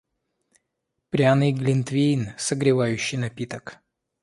[1.11, 3.77] Пряный глинтвейн- согревающий напиток.